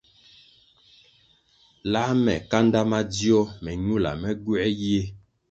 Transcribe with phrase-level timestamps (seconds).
[1.91, 5.01] Lā me kanda madzio me ñula, me gywē yie.